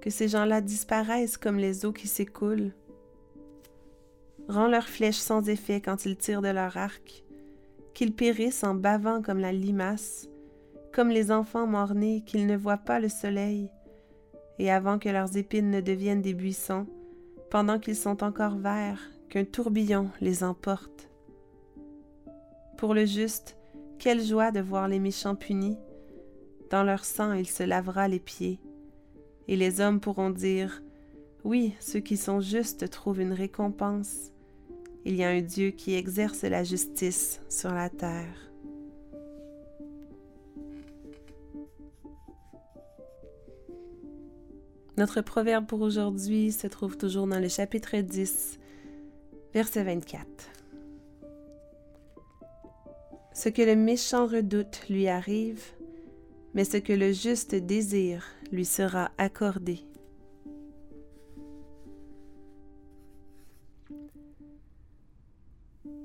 que 0.00 0.10
ces 0.10 0.28
gens-là 0.28 0.60
disparaissent 0.60 1.36
comme 1.36 1.58
les 1.58 1.84
eaux 1.84 1.92
qui 1.92 2.08
s'écoulent. 2.08 2.72
Rends 4.48 4.68
leurs 4.68 4.88
flèches 4.88 5.16
sans 5.16 5.48
effet 5.48 5.80
quand 5.80 6.04
ils 6.04 6.16
tirent 6.16 6.42
de 6.42 6.48
leur 6.48 6.76
arc, 6.76 7.24
qu'ils 7.94 8.14
périssent 8.14 8.64
en 8.64 8.74
bavant 8.74 9.22
comme 9.22 9.38
la 9.38 9.52
limace, 9.52 10.28
comme 10.92 11.10
les 11.10 11.30
enfants 11.30 11.66
morts-nés 11.66 12.22
qu'ils 12.24 12.46
ne 12.46 12.56
voient 12.56 12.78
pas 12.78 13.00
le 13.00 13.08
soleil, 13.08 13.68
et 14.58 14.70
avant 14.70 14.98
que 14.98 15.08
leurs 15.08 15.36
épines 15.36 15.70
ne 15.70 15.80
deviennent 15.80 16.22
des 16.22 16.34
buissons, 16.34 16.86
pendant 17.50 17.78
qu'ils 17.78 17.96
sont 17.96 18.22
encore 18.22 18.56
verts, 18.56 19.00
qu'un 19.28 19.44
tourbillon 19.44 20.10
les 20.20 20.44
emporte. 20.44 21.08
Pour 22.76 22.94
le 22.94 23.06
juste, 23.06 23.56
quelle 23.98 24.22
joie 24.22 24.50
de 24.50 24.60
voir 24.60 24.88
les 24.88 24.98
méchants 24.98 25.36
punis. 25.36 25.78
Dans 26.70 26.82
leur 26.82 27.04
sang 27.04 27.32
il 27.34 27.46
se 27.46 27.62
lavera 27.62 28.08
les 28.08 28.18
pieds. 28.18 28.58
Et 29.48 29.56
les 29.56 29.80
hommes 29.80 30.00
pourront 30.00 30.30
dire, 30.30 30.82
Oui, 31.44 31.74
ceux 31.80 32.00
qui 32.00 32.16
sont 32.16 32.40
justes 32.40 32.90
trouvent 32.90 33.20
une 33.20 33.32
récompense. 33.32 34.32
Il 35.04 35.16
y 35.16 35.24
a 35.24 35.28
un 35.28 35.40
Dieu 35.40 35.70
qui 35.70 35.94
exerce 35.94 36.42
la 36.42 36.64
justice 36.64 37.40
sur 37.48 37.72
la 37.72 37.90
terre. 37.90 38.51
Notre 44.98 45.22
proverbe 45.22 45.66
pour 45.66 45.80
aujourd'hui 45.80 46.52
se 46.52 46.66
trouve 46.66 46.98
toujours 46.98 47.26
dans 47.26 47.38
le 47.38 47.48
chapitre 47.48 47.96
10, 47.96 48.58
verset 49.54 49.84
24. 49.84 50.26
Ce 53.32 53.48
que 53.48 53.62
le 53.62 53.74
méchant 53.74 54.26
redoute 54.26 54.86
lui 54.90 55.08
arrive, 55.08 55.64
mais 56.52 56.64
ce 56.64 56.76
que 56.76 56.92
le 56.92 57.12
juste 57.12 57.54
désire 57.54 58.26
lui 58.52 58.66
sera 58.66 59.10
accordé. 59.16 59.80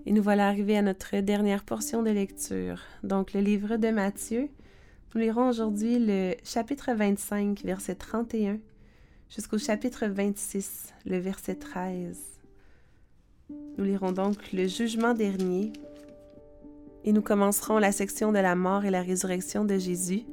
Et 0.05 0.13
nous 0.13 0.23
voilà 0.23 0.47
arrivés 0.47 0.77
à 0.77 0.81
notre 0.81 1.19
dernière 1.19 1.65
portion 1.65 2.03
de 2.03 2.09
lecture, 2.09 2.79
donc 3.03 3.33
le 3.33 3.41
livre 3.41 3.75
de 3.75 3.89
Matthieu. 3.89 4.47
Nous 5.13 5.19
lirons 5.19 5.49
aujourd'hui 5.49 5.99
le 5.99 6.35
chapitre 6.45 6.93
25, 6.93 7.63
verset 7.65 7.95
31, 7.95 8.59
jusqu'au 9.29 9.57
chapitre 9.57 10.07
26, 10.07 10.93
le 11.05 11.17
verset 11.17 11.55
13. 11.55 12.17
Nous 13.77 13.83
lirons 13.83 14.11
donc 14.11 14.51
le 14.53 14.67
jugement 14.67 15.13
dernier, 15.13 15.73
et 17.03 17.11
nous 17.11 17.21
commencerons 17.21 17.77
la 17.77 17.91
section 17.91 18.31
de 18.31 18.39
la 18.39 18.55
mort 18.55 18.85
et 18.85 18.91
la 18.91 19.01
résurrection 19.01 19.65
de 19.65 19.77
Jésus 19.77 20.23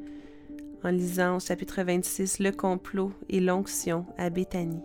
en 0.82 0.90
lisant 0.90 1.36
au 1.36 1.40
chapitre 1.40 1.82
26 1.82 2.40
le 2.40 2.50
complot 2.50 3.12
et 3.28 3.40
l'onction 3.40 4.06
à 4.18 4.28
Béthanie. 4.28 4.82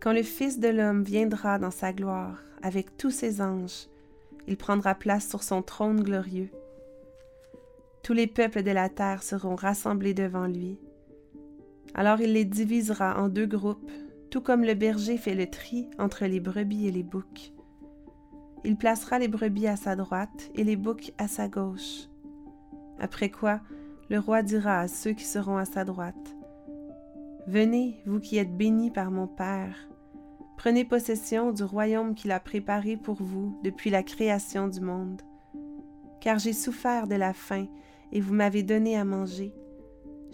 Quand 0.00 0.12
le 0.12 0.22
Fils 0.22 0.60
de 0.60 0.68
l'homme 0.68 1.02
viendra 1.02 1.58
dans 1.58 1.70
sa 1.72 1.92
gloire 1.92 2.38
avec 2.62 2.96
tous 2.96 3.10
ses 3.10 3.40
anges, 3.40 3.88
il 4.46 4.56
prendra 4.56 4.94
place 4.94 5.28
sur 5.28 5.42
son 5.42 5.62
trône 5.62 6.02
glorieux. 6.02 6.50
Tous 8.04 8.12
les 8.12 8.28
peuples 8.28 8.62
de 8.62 8.70
la 8.70 8.88
terre 8.88 9.24
seront 9.24 9.56
rassemblés 9.56 10.14
devant 10.14 10.46
lui. 10.46 10.78
Alors 11.94 12.20
il 12.20 12.32
les 12.32 12.44
divisera 12.44 13.20
en 13.20 13.28
deux 13.28 13.46
groupes, 13.46 13.90
tout 14.30 14.40
comme 14.40 14.64
le 14.64 14.74
berger 14.74 15.16
fait 15.16 15.34
le 15.34 15.48
tri 15.48 15.88
entre 15.98 16.26
les 16.26 16.40
brebis 16.40 16.86
et 16.86 16.92
les 16.92 17.02
boucs. 17.02 17.52
Il 18.64 18.76
placera 18.76 19.18
les 19.18 19.28
brebis 19.28 19.68
à 19.68 19.76
sa 19.76 19.96
droite 19.96 20.50
et 20.54 20.64
les 20.64 20.76
boucs 20.76 21.12
à 21.18 21.28
sa 21.28 21.48
gauche. 21.48 22.08
Après 22.98 23.30
quoi, 23.30 23.60
le 24.10 24.18
roi 24.18 24.42
dira 24.42 24.80
à 24.80 24.88
ceux 24.88 25.12
qui 25.12 25.24
seront 25.24 25.56
à 25.56 25.64
sa 25.64 25.84
droite, 25.84 26.36
Venez, 27.46 28.02
vous 28.06 28.18
qui 28.18 28.38
êtes 28.38 28.56
bénis 28.56 28.90
par 28.90 29.12
mon 29.12 29.28
Père, 29.28 29.88
prenez 30.56 30.84
possession 30.84 31.52
du 31.52 31.62
royaume 31.62 32.16
qu'il 32.16 32.32
a 32.32 32.40
préparé 32.40 32.96
pour 32.96 33.22
vous 33.22 33.56
depuis 33.62 33.88
la 33.88 34.02
création 34.02 34.66
du 34.66 34.80
monde. 34.80 35.22
Car 36.20 36.40
j'ai 36.40 36.52
souffert 36.52 37.06
de 37.06 37.14
la 37.14 37.32
faim, 37.32 37.66
et 38.10 38.20
vous 38.20 38.34
m'avez 38.34 38.64
donné 38.64 38.96
à 38.96 39.04
manger. 39.04 39.54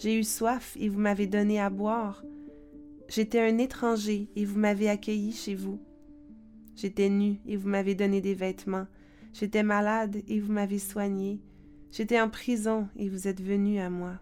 J'ai 0.02 0.18
eu 0.18 0.24
soif, 0.24 0.76
et 0.80 0.88
vous 0.88 0.98
m'avez 0.98 1.28
donné 1.28 1.60
à 1.60 1.70
boire. 1.70 2.24
J'étais 3.08 3.38
un 3.38 3.58
étranger, 3.58 4.28
et 4.34 4.44
vous 4.44 4.58
m'avez 4.58 4.88
accueilli 4.88 5.30
chez 5.30 5.54
vous. 5.54 5.78
J'étais 6.74 7.08
nu 7.08 7.38
et 7.46 7.56
vous 7.56 7.68
m'avez 7.68 7.94
donné 7.94 8.20
des 8.20 8.34
vêtements. 8.34 8.88
J'étais 9.32 9.62
malade 9.62 10.24
et 10.26 10.40
vous 10.40 10.52
m'avez 10.52 10.80
soigné. 10.80 11.40
J'étais 11.92 12.20
en 12.20 12.28
prison 12.28 12.88
et 12.96 13.08
vous 13.08 13.28
êtes 13.28 13.40
venu 13.40 13.78
à 13.78 13.90
moi. 13.90 14.18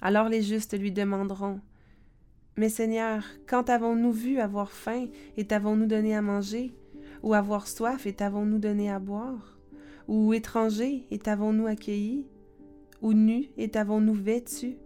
Alors 0.00 0.30
les 0.30 0.40
justes 0.40 0.78
lui 0.78 0.92
demanderont 0.92 1.60
Mais 2.56 2.70
Seigneur, 2.70 3.22
quand 3.46 3.68
avons-nous 3.68 4.12
vu 4.12 4.38
avoir 4.38 4.70
faim 4.70 5.08
et 5.36 5.46
t'avons-nous 5.46 5.86
donné 5.86 6.16
à 6.16 6.22
manger? 6.22 6.72
Ou 7.22 7.34
avoir 7.34 7.68
soif 7.68 8.06
et 8.06 8.14
t'avons-nous 8.14 8.58
donné 8.58 8.90
à 8.90 8.98
boire? 8.98 9.58
Ou 10.08 10.32
étranger 10.32 11.06
et 11.10 11.18
t'avons-nous 11.18 11.66
accueilli? 11.66 12.26
Ou 13.02 13.12
nu 13.12 13.48
et 13.56 13.68
t'avons-nous 13.68 14.14
vêtu 14.14 14.76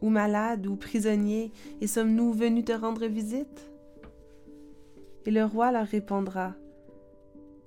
Ou 0.00 0.08
malade 0.08 0.66
ou 0.66 0.76
prisonnier 0.76 1.52
et 1.80 1.86
sommes-nous 1.86 2.32
venus 2.32 2.64
te 2.64 2.72
rendre 2.72 3.06
visite? 3.06 3.70
Et 5.26 5.30
le 5.30 5.44
roi 5.44 5.70
leur 5.72 5.86
répondra, 5.86 6.54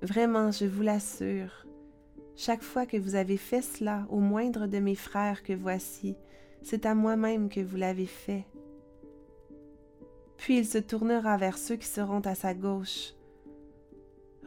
Vraiment, 0.02 0.50
je 0.50 0.66
vous 0.66 0.82
l'assure, 0.82 1.64
chaque 2.36 2.62
fois 2.62 2.84
que 2.84 2.98
vous 2.98 3.14
avez 3.14 3.36
fait 3.38 3.62
cela 3.62 4.06
au 4.10 4.18
moindre 4.18 4.66
de 4.66 4.78
mes 4.78 4.96
frères 4.96 5.42
que 5.42 5.54
voici, 5.54 6.14
c'est 6.62 6.84
à 6.84 6.94
moi-même 6.94 7.48
que 7.48 7.60
vous 7.60 7.76
l'avez 7.76 8.06
fait. 8.06 8.44
Puis 10.36 10.58
il 10.58 10.66
se 10.66 10.78
tournera 10.78 11.36
vers 11.36 11.56
ceux 11.56 11.76
qui 11.76 11.86
seront 11.86 12.20
à 12.20 12.34
sa 12.34 12.52
gauche. 12.52 13.14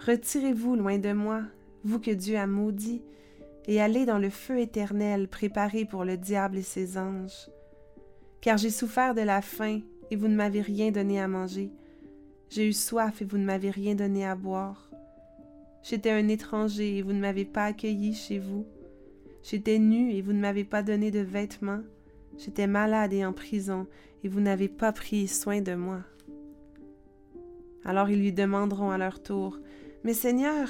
Retirez-vous 0.05 0.75
loin 0.75 0.99
de 0.99 1.13
moi, 1.13 1.41
vous 1.83 1.99
que 1.99 2.11
Dieu 2.11 2.37
a 2.37 2.45
maudit, 2.45 3.01
et 3.67 3.81
allez 3.81 4.05
dans 4.05 4.19
le 4.19 4.29
feu 4.29 4.59
éternel 4.59 5.27
préparé 5.27 5.85
pour 5.85 6.05
le 6.05 6.17
diable 6.17 6.57
et 6.57 6.63
ses 6.63 6.97
anges. 6.97 7.49
Car 8.41 8.57
j'ai 8.57 8.69
souffert 8.69 9.13
de 9.13 9.21
la 9.21 9.41
faim, 9.41 9.81
et 10.09 10.15
vous 10.15 10.27
ne 10.27 10.35
m'avez 10.35 10.61
rien 10.61 10.91
donné 10.91 11.19
à 11.19 11.27
manger. 11.27 11.69
J'ai 12.49 12.67
eu 12.67 12.73
soif 12.73 13.21
et 13.21 13.25
vous 13.25 13.37
ne 13.37 13.45
m'avez 13.45 13.69
rien 13.69 13.93
donné 13.93 14.25
à 14.25 14.35
boire. 14.35 14.89
J'étais 15.83 16.11
un 16.11 16.27
étranger 16.27 16.97
et 16.97 17.01
vous 17.01 17.13
ne 17.13 17.19
m'avez 17.19 17.45
pas 17.45 17.65
accueilli 17.65 18.13
chez 18.13 18.39
vous. 18.39 18.65
J'étais 19.43 19.79
nu 19.79 20.11
et 20.11 20.21
vous 20.21 20.33
ne 20.33 20.39
m'avez 20.39 20.63
pas 20.63 20.83
donné 20.83 21.11
de 21.11 21.19
vêtements. 21.19 21.81
J'étais 22.37 22.67
malade 22.67 23.13
et 23.13 23.25
en 23.25 23.33
prison 23.33 23.87
et 24.23 24.27
vous 24.27 24.39
n'avez 24.39 24.67
pas 24.67 24.91
pris 24.91 25.27
soin 25.27 25.61
de 25.61 25.75
moi. 25.75 25.99
Alors 27.83 28.09
ils 28.09 28.19
lui 28.19 28.33
demanderont 28.33 28.91
à 28.91 28.97
leur 28.97 29.21
tour, 29.21 29.59
Mais 30.03 30.13
Seigneur, 30.13 30.69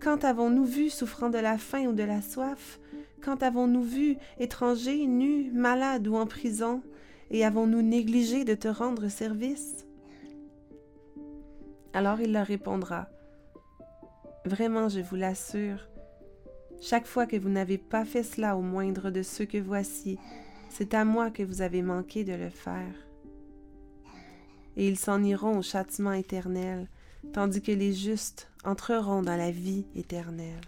quand 0.00 0.24
avons-nous 0.24 0.64
vu 0.64 0.90
souffrant 0.90 1.30
de 1.30 1.38
la 1.38 1.58
faim 1.58 1.86
ou 1.86 1.92
de 1.92 2.02
la 2.02 2.22
soif? 2.22 2.80
Quand 3.22 3.42
avons-nous 3.42 3.82
vu 3.82 4.16
étranger, 4.38 5.06
nu, 5.06 5.50
malade 5.52 6.08
ou 6.08 6.16
en 6.16 6.26
prison? 6.26 6.82
Et 7.30 7.44
avons-nous 7.44 7.82
négligé 7.82 8.44
de 8.44 8.54
te 8.54 8.68
rendre 8.68 9.08
service? 9.08 9.86
Alors 11.92 12.20
il 12.20 12.32
leur 12.32 12.46
répondra, 12.46 13.08
Vraiment, 14.46 14.88
je 14.88 15.00
vous 15.00 15.16
l'assure, 15.16 15.86
chaque 16.80 17.06
fois 17.06 17.26
que 17.26 17.36
vous 17.36 17.50
n'avez 17.50 17.76
pas 17.76 18.06
fait 18.06 18.22
cela 18.22 18.56
au 18.56 18.62
moindre 18.62 19.10
de 19.10 19.22
ceux 19.22 19.44
que 19.44 19.58
voici, 19.58 20.18
c'est 20.70 20.94
à 20.94 21.04
moi 21.04 21.30
que 21.30 21.42
vous 21.42 21.60
avez 21.60 21.82
manqué 21.82 22.24
de 22.24 22.32
le 22.32 22.48
faire. 22.48 22.94
Et 24.76 24.88
ils 24.88 24.98
s'en 24.98 25.22
iront 25.22 25.58
au 25.58 25.62
châtiment 25.62 26.12
éternel, 26.12 26.88
tandis 27.32 27.62
que 27.62 27.72
les 27.72 27.92
justes 27.92 28.50
entreront 28.64 29.22
dans 29.22 29.36
la 29.36 29.50
vie 29.50 29.86
éternelle. 29.94 30.60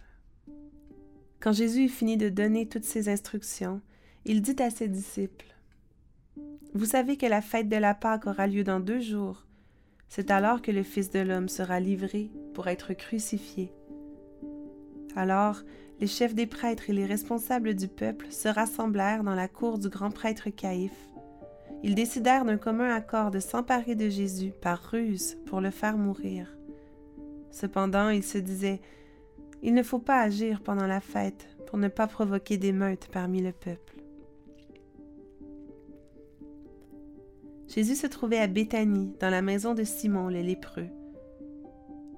Quand 1.40 1.52
Jésus 1.52 1.86
eut 1.86 1.88
fini 1.88 2.16
de 2.16 2.28
donner 2.28 2.68
toutes 2.68 2.84
ces 2.84 3.08
instructions, 3.08 3.80
il 4.24 4.42
dit 4.42 4.62
à 4.62 4.70
ses 4.70 4.88
disciples, 4.88 5.56
Vous 6.74 6.86
savez 6.86 7.16
que 7.16 7.26
la 7.26 7.42
fête 7.42 7.68
de 7.68 7.76
la 7.76 7.94
Pâque 7.94 8.26
aura 8.26 8.46
lieu 8.46 8.62
dans 8.62 8.80
deux 8.80 9.00
jours. 9.00 9.44
C'est 10.08 10.30
alors 10.30 10.62
que 10.62 10.70
le 10.70 10.82
Fils 10.82 11.10
de 11.10 11.20
l'homme 11.20 11.48
sera 11.48 11.80
livré 11.80 12.30
pour 12.54 12.68
être 12.68 12.92
crucifié. 12.92 13.72
Alors 15.16 15.62
les 16.00 16.06
chefs 16.06 16.34
des 16.34 16.46
prêtres 16.46 16.90
et 16.90 16.92
les 16.92 17.06
responsables 17.06 17.74
du 17.74 17.86
peuple 17.86 18.26
se 18.30 18.48
rassemblèrent 18.48 19.22
dans 19.22 19.34
la 19.34 19.48
cour 19.48 19.78
du 19.78 19.88
grand 19.88 20.10
prêtre 20.10 20.50
Caïphe. 20.50 21.11
Ils 21.82 21.94
décidèrent 21.94 22.44
d'un 22.44 22.58
commun 22.58 22.94
accord 22.94 23.30
de 23.30 23.40
s'emparer 23.40 23.94
de 23.94 24.08
Jésus 24.08 24.52
par 24.60 24.80
ruse 24.90 25.36
pour 25.46 25.60
le 25.60 25.70
faire 25.70 25.96
mourir. 25.96 26.56
Cependant, 27.50 28.08
ils 28.08 28.22
se 28.22 28.38
disaient 28.38 28.80
Il 29.62 29.74
ne 29.74 29.82
faut 29.82 29.98
pas 29.98 30.20
agir 30.20 30.62
pendant 30.62 30.86
la 30.86 31.00
fête 31.00 31.48
pour 31.66 31.78
ne 31.78 31.88
pas 31.88 32.06
provoquer 32.06 32.56
d'émeutes 32.56 33.08
parmi 33.12 33.42
le 33.42 33.52
peuple. 33.52 33.96
Jésus 37.68 37.96
se 37.96 38.06
trouvait 38.06 38.38
à 38.38 38.46
Béthanie, 38.46 39.14
dans 39.18 39.30
la 39.30 39.40
maison 39.40 39.74
de 39.74 39.82
Simon 39.82 40.28
le 40.28 40.40
lépreux. 40.40 40.88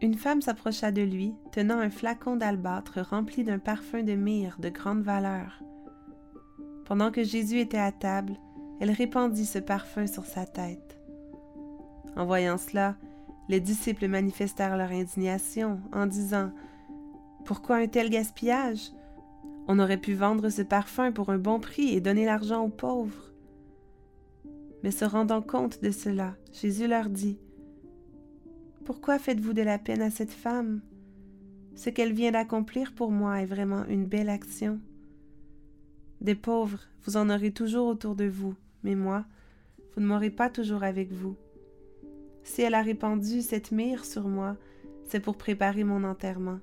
Une 0.00 0.14
femme 0.14 0.42
s'approcha 0.42 0.90
de 0.90 1.02
lui, 1.02 1.33
tenant 1.52 1.78
un 1.78 1.90
flacon 1.90 2.37
d'albâtre 2.37 3.00
rempli 3.00 3.44
d'un 3.44 3.61
parfum 3.61 4.02
de 4.02 4.14
myrrhe 4.14 4.59
de 4.61 4.68
grande 4.68 5.02
valeur. 5.02 5.62
Pendant 6.85 7.12
que 7.12 7.23
Jésus 7.23 7.61
était 7.61 7.78
à 7.78 7.92
table, 7.92 8.35
elle 8.81 8.90
répandit 8.90 9.47
ce 9.47 9.59
parfum 9.59 10.07
sur 10.07 10.25
sa 10.25 10.47
tête. 10.47 10.99
En 12.16 12.26
voyant 12.26 12.59
cela, 12.59 12.97
les 13.49 13.61
disciples 13.61 14.09
manifestèrent 14.09 14.76
leur 14.76 14.90
indignation 14.90 15.81
en 15.93 16.07
disant 16.07 16.52
Pourquoi 17.45 17.76
un 17.76 17.87
tel 17.87 18.11
gaspillage? 18.11 18.90
On 19.66 19.78
aurait 19.78 20.00
pu 20.00 20.14
vendre 20.14 20.50
ce 20.50 20.62
parfum 20.62 21.12
pour 21.12 21.31
un 21.31 21.38
bon 21.38 21.61
prix 21.61 21.95
et 21.95 22.00
donner 22.00 22.26
l'argent 22.26 22.62
aux 22.62 22.69
pauvres. 22.69 23.33
Mais 24.83 24.90
se 24.90 25.04
rendant 25.04 25.43
compte 25.43 25.83
de 25.83 25.90
cela, 25.90 26.35
Jésus 26.52 26.87
leur 26.87 27.09
dit 27.09 27.38
pourquoi 28.85 29.19
faites-vous 29.19 29.54
de 29.54 29.62
la 29.62 29.78
peine 29.78 30.02
à 30.02 30.11
cette 30.11 30.33
femme? 30.33 30.83
Ce 31.75 31.88
qu'elle 31.88 32.12
vient 32.12 32.33
d'accomplir 32.33 32.93
pour 32.93 33.11
moi 33.11 33.40
est 33.40 33.47
vraiment 33.47 33.87
une 33.87 34.04
belle 34.04 34.28
action. 34.28 34.78
Des 36.25 36.35
pauvres, 36.35 36.81
vous 37.02 37.19
en 37.19 37.28
aurez 37.28 37.50
toujours 37.50 37.87
autour 37.87 38.14
de 38.14 38.25
vous, 38.25 38.54
mais 38.83 38.95
moi, 38.95 39.26
vous 39.93 40.00
ne 40.00 40.07
m'aurez 40.07 40.31
pas 40.31 40.49
toujours 40.49 40.83
avec 40.83 41.12
vous. 41.12 41.37
Si 42.45 42.62
elle 42.62 42.73
a 42.73 42.81
répandu 42.81 43.43
cette 43.43 43.73
myrrhe 43.73 44.07
sur 44.07 44.26
moi, 44.26 44.57
c'est 45.07 45.21
pour 45.21 45.37
préparer 45.37 45.85
mon 45.85 46.02
enterrement. 46.02 46.61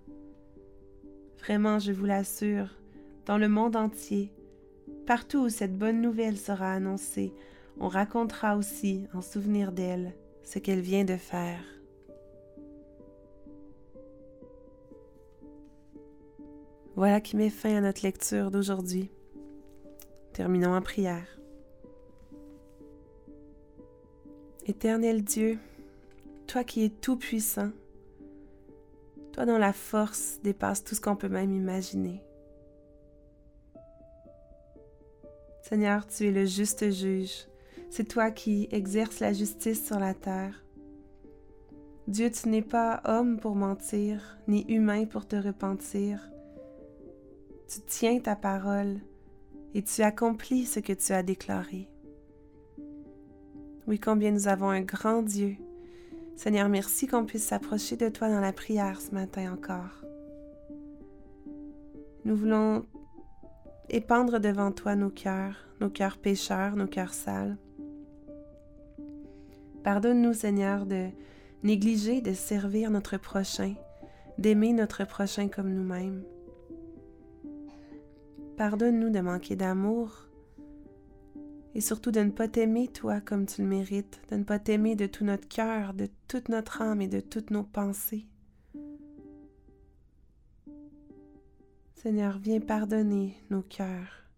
Vraiment, 1.37 1.77
je 1.77 1.91
vous 1.91 2.05
l'assure, 2.05 2.69
dans 3.27 3.37
le 3.37 3.47
monde 3.49 3.75
entier, 3.75 4.33
partout 5.05 5.41
où 5.41 5.49
cette 5.49 5.77
bonne 5.77 6.01
nouvelle 6.01 6.39
sera 6.39 6.73
annoncée, 6.73 7.31
on 7.79 7.87
racontera 7.87 8.57
aussi, 8.57 9.05
en 9.13 9.21
souvenir 9.21 9.73
d'elle, 9.73 10.15
ce 10.43 10.57
qu'elle 10.57 10.81
vient 10.81 11.05
de 11.05 11.17
faire. 11.17 11.63
Voilà 16.95 17.21
qui 17.21 17.37
met 17.37 17.51
fin 17.51 17.75
à 17.75 17.81
notre 17.81 18.01
lecture 18.01 18.49
d'aujourd'hui. 18.49 19.11
Terminons 20.33 20.75
en 20.75 20.81
prière. 20.81 21.27
Éternel 24.65 25.23
Dieu, 25.23 25.57
toi 26.47 26.63
qui 26.63 26.85
es 26.85 26.89
tout-puissant, 26.89 27.71
toi 29.33 29.45
dont 29.45 29.57
la 29.57 29.73
force 29.73 30.39
dépasse 30.43 30.83
tout 30.83 30.95
ce 30.95 31.01
qu'on 31.01 31.15
peut 31.15 31.29
même 31.29 31.53
imaginer. 31.53 32.21
Seigneur, 35.63 36.05
tu 36.07 36.27
es 36.27 36.31
le 36.31 36.45
juste 36.45 36.91
juge. 36.91 37.47
C'est 37.89 38.07
toi 38.07 38.31
qui 38.31 38.67
exerces 38.71 39.19
la 39.19 39.33
justice 39.33 39.85
sur 39.85 39.99
la 39.99 40.13
terre. 40.13 40.63
Dieu, 42.07 42.29
tu 42.31 42.49
n'es 42.49 42.61
pas 42.61 43.01
homme 43.05 43.39
pour 43.39 43.55
mentir, 43.55 44.37
ni 44.47 44.65
humain 44.67 45.05
pour 45.05 45.27
te 45.27 45.35
repentir 45.35 46.31
tu 47.71 47.79
tiens 47.87 48.19
ta 48.19 48.35
parole 48.35 48.99
et 49.73 49.83
tu 49.83 50.01
accomplis 50.01 50.65
ce 50.65 50.79
que 50.79 50.93
tu 50.93 51.13
as 51.13 51.23
déclaré. 51.23 51.87
Oui, 53.87 53.99
combien 53.99 54.31
nous 54.31 54.47
avons 54.47 54.69
un 54.69 54.81
grand 54.81 55.21
Dieu. 55.21 55.55
Seigneur, 56.35 56.69
merci 56.69 57.07
qu'on 57.07 57.25
puisse 57.25 57.45
s'approcher 57.45 57.97
de 57.97 58.09
toi 58.09 58.29
dans 58.29 58.39
la 58.39 58.53
prière 58.53 59.01
ce 59.01 59.11
matin 59.11 59.53
encore. 59.53 60.03
Nous 62.25 62.35
voulons 62.35 62.85
épandre 63.89 64.39
devant 64.39 64.71
toi 64.71 64.95
nos 64.95 65.09
cœurs, 65.09 65.67
nos 65.79 65.89
cœurs 65.89 66.17
pécheurs, 66.17 66.75
nos 66.75 66.87
cœurs 66.87 67.13
sales. 67.13 67.57
Pardonne-nous, 69.83 70.33
Seigneur, 70.33 70.85
de 70.85 71.09
négliger 71.63 72.21
de 72.21 72.33
servir 72.33 72.91
notre 72.91 73.17
prochain, 73.17 73.73
d'aimer 74.37 74.73
notre 74.73 75.05
prochain 75.05 75.47
comme 75.47 75.73
nous-mêmes. 75.73 76.23
Pardonne-nous 78.61 79.09
de 79.09 79.21
manquer 79.21 79.55
d'amour 79.55 80.27
et 81.73 81.81
surtout 81.81 82.11
de 82.11 82.19
ne 82.19 82.29
pas 82.29 82.47
t'aimer 82.47 82.87
toi 82.89 83.19
comme 83.19 83.47
tu 83.47 83.63
le 83.63 83.67
mérites, 83.67 84.21
de 84.29 84.35
ne 84.35 84.43
pas 84.43 84.59
t'aimer 84.59 84.95
de 84.95 85.07
tout 85.07 85.25
notre 85.25 85.47
cœur, 85.47 85.95
de 85.95 86.07
toute 86.27 86.47
notre 86.47 86.83
âme 86.83 87.01
et 87.01 87.07
de 87.07 87.21
toutes 87.21 87.49
nos 87.49 87.63
pensées. 87.63 88.27
Seigneur, 91.95 92.37
viens 92.37 92.59
pardonner 92.59 93.33
nos 93.49 93.63
cœurs. 93.63 94.29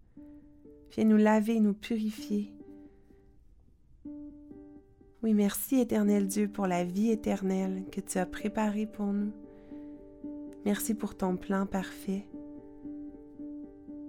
Viens 0.94 1.04
nous 1.04 1.18
laver, 1.18 1.60
nous 1.60 1.74
purifier. 1.74 2.54
Oui, 5.22 5.34
merci 5.34 5.82
éternel 5.82 6.28
Dieu 6.28 6.48
pour 6.48 6.68
la 6.68 6.86
vie 6.86 7.12
éternelle 7.12 7.84
que 7.92 8.00
tu 8.00 8.18
as 8.20 8.26
préparée 8.26 8.86
pour 8.86 9.08
nous. 9.08 9.34
Merci 10.64 10.94
pour 10.94 11.18
ton 11.18 11.36
plan 11.36 11.66
parfait. 11.66 12.26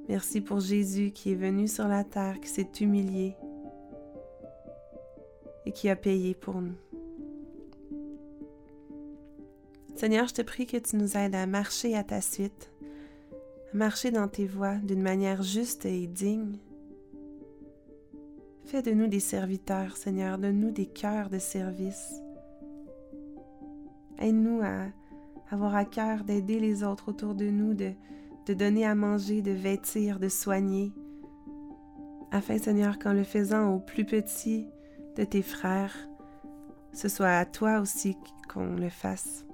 Merci 0.08 0.42
pour 0.42 0.60
Jésus 0.60 1.12
qui 1.12 1.32
est 1.32 1.36
venu 1.36 1.66
sur 1.66 1.88
la 1.88 2.04
terre, 2.04 2.38
qui 2.40 2.48
s'est 2.48 2.70
humilié 2.80 3.36
et 5.64 5.72
qui 5.72 5.88
a 5.88 5.96
payé 5.96 6.34
pour 6.34 6.60
nous. 6.60 6.76
Seigneur, 9.96 10.28
je 10.28 10.34
te 10.34 10.42
prie 10.42 10.66
que 10.66 10.76
tu 10.76 10.96
nous 10.96 11.16
aides 11.16 11.34
à 11.34 11.46
marcher 11.46 11.96
à 11.96 12.04
ta 12.04 12.20
suite, 12.20 12.70
à 13.72 13.76
marcher 13.76 14.10
dans 14.10 14.28
tes 14.28 14.46
voies 14.46 14.74
d'une 14.76 15.00
manière 15.00 15.42
juste 15.42 15.86
et 15.86 16.06
digne. 16.06 16.58
Fais 18.66 18.82
de 18.82 18.90
nous 18.90 19.06
des 19.06 19.20
serviteurs, 19.20 19.96
Seigneur, 19.96 20.36
de 20.36 20.50
nous 20.50 20.70
des 20.70 20.86
cœurs 20.86 21.30
de 21.30 21.38
service. 21.38 22.20
Aide-nous 24.18 24.60
à 24.62 24.88
avoir 25.50 25.74
à 25.74 25.86
cœur 25.86 26.24
d'aider 26.24 26.60
les 26.60 26.84
autres 26.84 27.08
autour 27.08 27.34
de 27.34 27.48
nous, 27.48 27.72
de, 27.72 27.92
de 28.46 28.54
donner 28.54 28.84
à 28.84 28.94
manger, 28.94 29.42
de 29.42 29.52
vêtir, 29.52 30.18
de 30.18 30.28
soigner, 30.28 30.92
afin, 32.34 32.58
Seigneur, 32.58 32.98
qu'en 32.98 33.12
le 33.12 33.22
faisant 33.22 33.74
au 33.74 33.78
plus 33.78 34.04
petit 34.04 34.66
de 35.16 35.22
tes 35.22 35.42
frères, 35.42 35.96
ce 36.92 37.08
soit 37.08 37.36
à 37.36 37.44
toi 37.44 37.78
aussi 37.78 38.16
qu'on 38.52 38.74
le 38.74 38.88
fasse. 38.88 39.46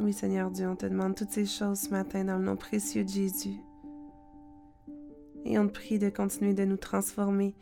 Oui, 0.00 0.12
Seigneur 0.12 0.50
Dieu, 0.50 0.66
on 0.66 0.76
te 0.76 0.86
demande 0.86 1.14
toutes 1.14 1.30
ces 1.30 1.46
choses 1.46 1.80
ce 1.80 1.90
matin 1.90 2.24
dans 2.24 2.38
le 2.38 2.44
nom 2.44 2.56
précieux 2.56 3.04
de 3.04 3.10
Jésus. 3.10 3.60
Et 5.44 5.58
on 5.58 5.68
te 5.68 5.72
prie 5.72 5.98
de 5.98 6.08
continuer 6.08 6.54
de 6.54 6.64
nous 6.64 6.78
transformer, 6.78 7.54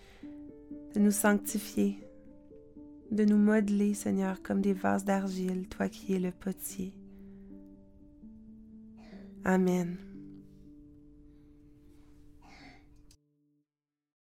de 0.95 1.01
nous 1.01 1.11
sanctifier, 1.11 1.99
de 3.11 3.25
nous 3.25 3.37
modeler, 3.37 3.93
Seigneur, 3.93 4.41
comme 4.43 4.61
des 4.61 4.73
vases 4.73 5.05
d'argile, 5.05 5.69
toi 5.69 5.89
qui 5.89 6.15
es 6.15 6.21
le 6.21 6.31
potier. 6.31 6.95
Amen. 9.45 9.97